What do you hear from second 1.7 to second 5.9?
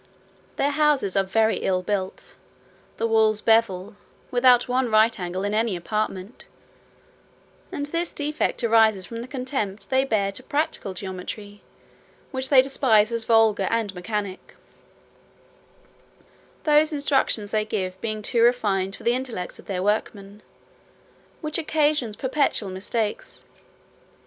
built, the walls bevel, without one right angle in any